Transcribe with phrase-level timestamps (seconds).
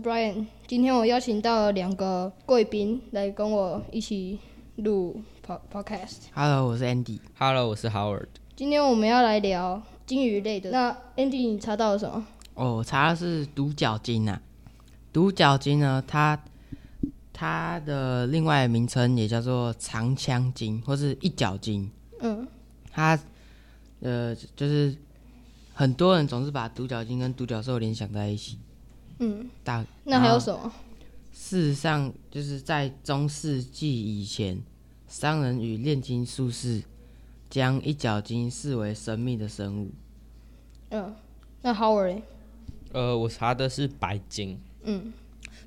[0.00, 0.46] 是 Brian。
[0.66, 4.38] 今天我邀请到了两个贵宾来跟我一起
[4.76, 6.22] 录 pod podcast。
[6.32, 7.18] Hello，我是 Andy。
[7.38, 8.28] Hello，我是 Howard。
[8.56, 10.70] 今天我们要来聊鲸鱼类的。
[10.70, 12.26] 那 Andy，你查到了什么？
[12.54, 14.40] 哦，我查的是独角鲸啊。
[15.12, 16.40] 独角鲸呢，它
[17.32, 21.90] 它的另外名称也叫做长枪鲸或是一角鲸。
[22.20, 22.48] 嗯，
[22.90, 23.18] 它
[24.00, 24.96] 呃，就是
[25.74, 28.56] 很多人总是把独角鲸跟独角兽联想在一起。
[29.20, 30.72] 嗯，大那还有什么？
[31.32, 34.60] 事实上，就是在中世纪以前，
[35.08, 36.82] 商人与炼金术士
[37.48, 39.90] 将一角金视为神秘的生物。
[40.90, 41.14] 嗯，
[41.62, 42.22] 那 Howard 嘞？
[42.92, 44.58] 呃，我查的是白金。
[44.82, 45.12] 嗯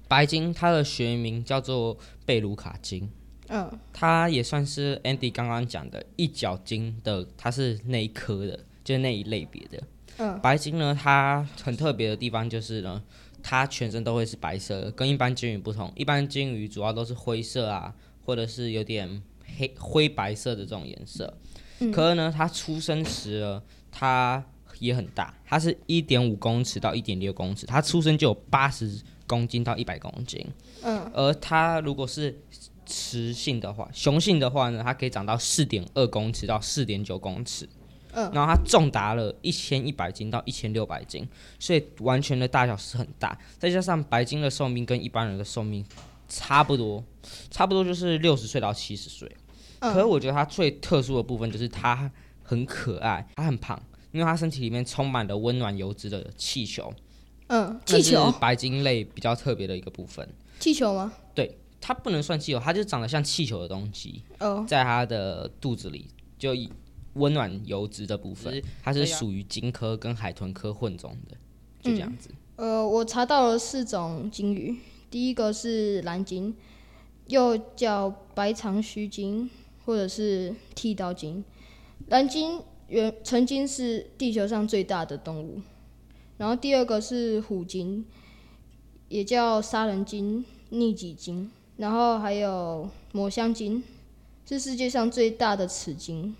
[0.07, 3.09] 白金它的学名叫做贝卢卡金，
[3.47, 9.83] 嗯它也算是 Andy 刚刚讲的一角金的，它是那一科的，就是那一类别的。
[10.17, 13.01] 嗯白金呢，它很特别的地方就是呢，
[13.43, 15.91] 它全身都会是白色的，跟一般鲸鱼不同。
[15.95, 17.93] 一般鲸鱼主要都是灰色啊，
[18.25, 19.21] 或者是有点
[19.57, 21.37] 黑灰白色的这种颜色。
[21.79, 24.43] 嗯可是呢，它出生时呢，它
[24.79, 30.45] 也很大，它是一点五公尺到一点六公尺，它出生就有八十公斤到一百公斤。
[30.81, 32.41] 嗯而它如果是
[32.85, 37.67] 雌性的话，雄性的话呢，它可以长到四点二公尺到四点九公尺。
[38.13, 41.27] 嗯然后它重达了一千一百斤到一千六百斤，
[41.59, 43.37] 所以完全的大小是很大。
[43.57, 45.85] 再加上白鲸的寿命跟一般人的寿命
[46.29, 47.03] 差不多，
[47.51, 49.29] 差不多就是六十岁到七十岁。
[49.79, 52.09] 可是嗯我觉得它最特殊的部分就是它
[52.41, 56.93] 很可爱，它很胖，因为它身体里面充满了温暖油脂的气球。
[57.47, 60.27] 嗯，气球是，白鲸类比较特别的一个部分。
[60.59, 61.11] 气球吗？
[61.35, 66.07] 对它不能算气球，它就长得像气球的东西，哦，在它的肚子里
[66.39, 66.71] 就以
[67.13, 71.37] 温暖油脂的部分，它是属于鲸科跟海豚科混种的，
[71.81, 72.29] 就这样子。
[72.55, 74.77] 呃，我查到了四种鲸鱼，
[75.09, 76.55] 第一个是蓝鲸，
[77.27, 79.49] 又叫白长须鲸
[79.85, 81.43] 或者是剃刀鲸。
[82.07, 85.61] 蓝鲸原曾经是地球上最大的动物，
[86.37, 88.05] 然后第二个是虎鲸，
[89.07, 93.81] 也叫杀人鲸、逆戟鲸，然后还有抹香鲸，
[94.45, 96.35] 是世界上最大的齿鲸，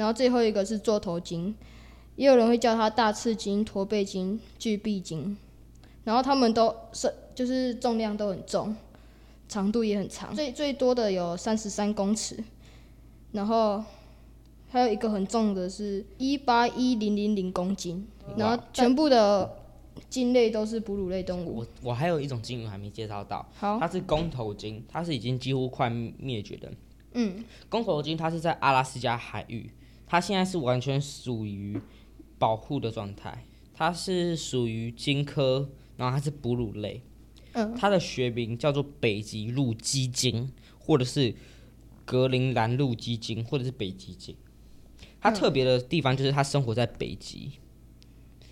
[0.00, 1.54] 然后最后一个是座头鲸，
[2.16, 5.36] 也有人会叫它大翅鲸、驼背鲸、巨臂鲸，
[6.04, 8.74] 然后它们都是就是重量都很重，
[9.46, 12.42] 长度也很长，最最多的有三十三公尺，
[13.32, 13.84] 然后
[14.70, 19.54] 还有一个很重的是一八一零零零公斤，然后全部的
[20.08, 21.58] 鲸类都是哺乳类动物。
[21.58, 26.72] 我我还有一种鲸鱼还没介绍到，好，它是公头鲸，它是已经几乎快灭绝的。
[27.12, 29.70] 嗯公头鲸它是在阿拉斯加海域，
[30.10, 31.80] 它现在是完全属于
[32.36, 37.00] 保护的状态，它是属于鲸科，然后它是哺乳类。
[37.52, 40.50] 嗯它的学名叫做北极鹿鸡鲸，
[40.80, 41.32] 或者是
[42.04, 44.34] 格陵兰鹿鸡鲸，或者是北极鲸。
[45.20, 47.52] 它特别的地方就是它生活在北极，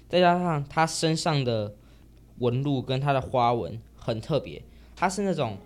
[0.08, 1.74] 再加上它身上的
[2.38, 4.62] 纹路跟它的花纹很特别，
[4.94, 5.58] 它是那种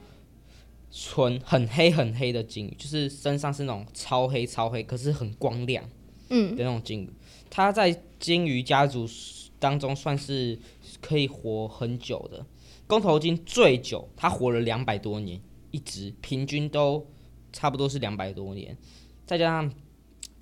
[0.95, 5.83] 纯很黑很黑的鲸鱼，就是身上是那种超黑超黑，可是很光亮
[6.29, 7.11] 嗯的那种鲸鱼。
[7.49, 9.09] 它在鲸鱼家族
[9.59, 10.59] 当中算是
[11.01, 12.45] 可以活很久的。
[12.87, 17.07] 公头鲸最久，它活了两百多年，一直平均都
[17.53, 18.77] 差不多是两百多年。
[19.25, 19.73] 再加上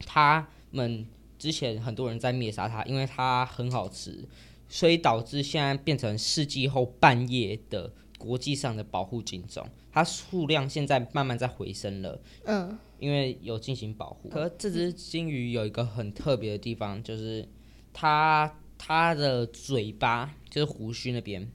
[0.05, 1.06] 他们
[1.38, 4.28] 之前很多人在灭杀它，因为它很好吃，
[4.69, 9.66] 所以导致现在变成世纪后半夜的国际上的保护鲸种。
[9.91, 12.20] 它数量现在慢慢在回升了。
[12.44, 14.28] 嗯因为有进行保护。
[14.28, 17.48] 可这只金鱼有一个很特别的地方，就是
[17.94, 21.50] 它它的嘴巴就是胡须那边，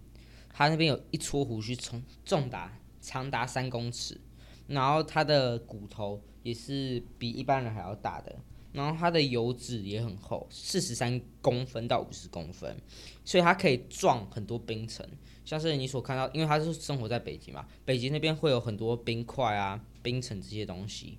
[0.51, 4.19] 它那边有一撮胡须从重达长达三公尺，
[4.65, 8.35] 然后它的骨头也是比一般人还要大的。
[8.75, 12.75] 然后它的油脂也很厚，四十三公分到五十公分，
[13.23, 15.07] 所以它可以撞很多冰层。
[15.45, 21.17] 像是你所看到，因为它是生活在北极嘛，北极那边会有很多冰块啊、冰层这些东西，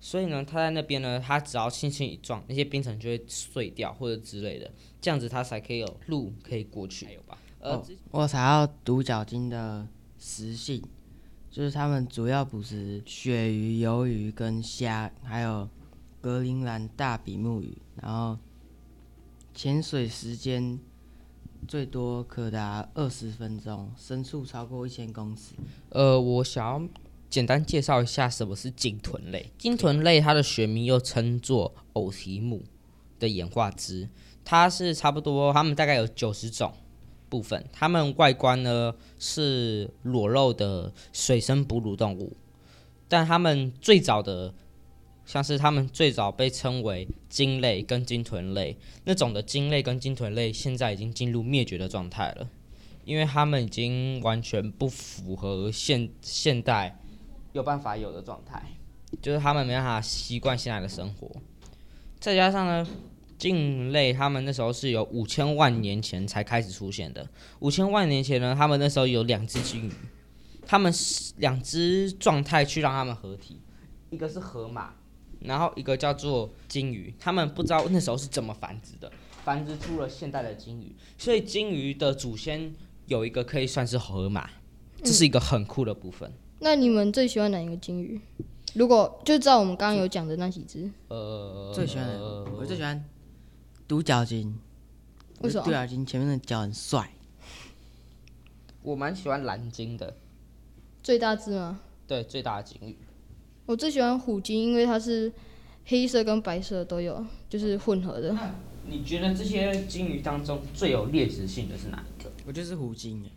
[0.00, 7.04] 所以呢，它在那边呢，它只要轻轻一撞，那些冰层就会碎掉或者之类的，这样子它才可以有路可以过去。
[7.04, 7.38] 还有吧？
[7.60, 9.86] 呃，哦我有查到独角鲸的
[10.18, 10.82] 食性，
[11.50, 15.68] 就是它们主要捕食鳕鱼、鱿鱼跟虾，还有
[16.24, 18.38] 格陵兰大比目鱼，然后
[19.52, 20.80] 潜水时间
[21.68, 25.52] 最多可达二十分钟，深处超过一千公尺。
[25.90, 26.88] 呃，我想要
[27.28, 29.52] 简单介绍一下什么是鲸豚类。
[29.58, 32.62] 鲸豚类它的学名又称作偶蹄目
[33.18, 34.08] 的演化支，
[34.42, 36.72] 它是差不多，它们大概有九十种
[37.28, 42.34] 部分，它们外观呢是裸露的水生哺乳动物，
[43.08, 44.54] 但它们最早的
[45.24, 52.48] 像是它们最早被称为鲸类跟鲸豚类那种的鲸类跟鲸豚类，现在已经进入灭绝的状态了，
[53.04, 56.98] 因为它们已经完全不符合现现代
[57.52, 58.62] 有办法有的状态，
[59.22, 61.30] 就是它们没办法习惯现在的生活，
[62.18, 62.86] 再加上呢。
[63.36, 67.28] 鲸类，它们那时候是有五千万年前才开始出现的。
[67.58, 69.92] 五千万年前呢，它们那时候有两只鲸鱼，
[70.64, 70.90] 它们
[71.38, 73.60] 两只状态去让它们合体，
[74.10, 74.94] 一个是河马，
[75.44, 77.14] 然后一个叫做鲸鱼。
[77.20, 79.12] 他们不知道那时候是怎么繁殖的，
[79.44, 80.94] 繁殖出了现代的鲸鱼。
[81.16, 82.74] 所以鲸鱼的祖先
[83.06, 84.50] 有一个可以算是河马，
[85.02, 86.32] 这是一个很酷的部分。
[86.60, 88.20] 那你们最喜欢哪一个鲸鱼？
[88.74, 93.04] 如果就照我们刚刚有讲的那几只，呃，最喜欢的我最喜欢
[93.86, 94.58] 独角鲸，
[95.42, 97.12] 为什么独角鲸前面的角很帅，
[98.82, 100.16] 我蛮喜欢蓝鲸的，
[101.04, 101.80] 最大只吗？
[102.08, 102.96] 对，最大的鲸鱼。
[103.66, 105.32] 我最喜欢虎鲸，因为它是
[105.86, 108.36] 黑色跟白色都有，就是混合的。
[108.86, 112.30] 你觉得这些鲸鱼当中最有劣质性的是哪一个？
[112.46, 113.30] 我觉得是虎鲸哎，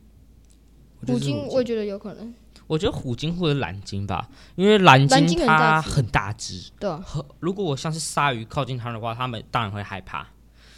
[1.00, 2.33] 我就是虎鲸我也觉得有可能，
[2.68, 10.27] 我觉得虎鲸或者蓝鲸吧，因为蓝蓝鲸它很大只，对啊，和如果我像是鲨鱼靠近它的话，它们当然会害怕。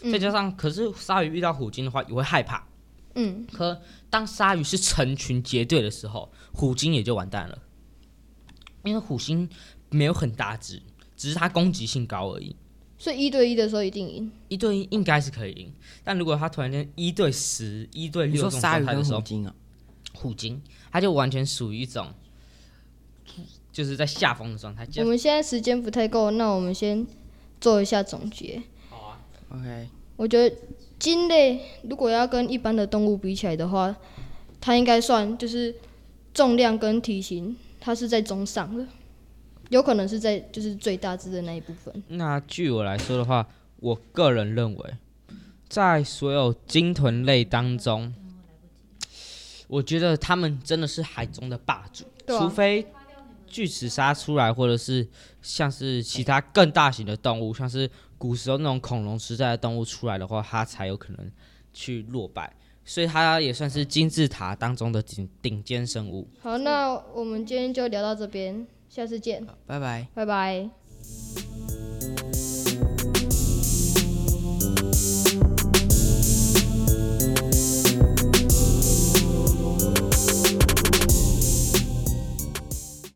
[0.02, 2.64] 嗯再加上，可是鲨鱼遇到虎鲸的话也会害怕。
[3.16, 7.58] 嗯，可当鲨鱼是成群结队的时候，虎鲸也就完蛋了，
[8.84, 9.50] 因为虎星
[9.90, 10.82] 没有很大只，
[11.16, 12.56] 只是它攻击性高而已。
[12.98, 14.30] 所以一对一的时候一定赢。
[14.50, 15.72] 一对一应该是可以赢，
[16.04, 19.56] 但如果他突然间一对十、一对六这种鲨鱼跟状态的时候，虎鲸啊，
[20.14, 20.62] 虎鲸
[20.92, 22.08] 它就完全属于一种
[23.72, 24.86] 就是在下风的状态。
[24.98, 27.08] 我们现在时间不太够，那我们先
[27.62, 28.62] 做一下总结。
[28.90, 29.88] 好啊 OK，
[30.18, 30.54] 我觉得
[30.98, 33.96] 鲸类如果要跟一般的动物比起来的话，
[34.60, 35.74] 它应该算就是
[36.34, 37.56] 重量跟体型，
[37.90, 38.86] 它是在中上的，
[39.70, 41.92] 有可能是在就是最大只的那一部分。
[42.10, 43.44] 那据我来说的话，
[43.78, 44.94] 我个人认为，
[45.68, 48.14] 在所有鲸豚类当中，
[49.68, 52.86] 我觉得它们真的是海中的霸主，啊除非
[53.48, 55.08] 巨齿鲨出来，或者是
[55.42, 57.90] 像是其他更大型的动物，像是
[58.20, 61.32] 古时候那种恐龙时代的动物出来的话，它才有可能
[61.74, 62.56] 去落败。
[62.90, 66.28] 所以它也算是金字塔当中的顶顶尖生物。
[66.42, 70.08] 好，那我们今天就聊到这边，下次见，拜拜。
[70.16, 70.68] 拜拜。